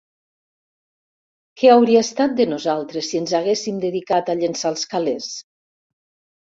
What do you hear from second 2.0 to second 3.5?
estat de nosaltres si ens